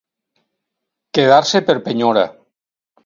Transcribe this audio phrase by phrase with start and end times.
[1.17, 2.25] Quedar-se per penyora.